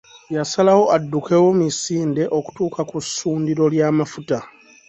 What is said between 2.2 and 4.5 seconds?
okutuuka ku ssundiro ly’amafuta.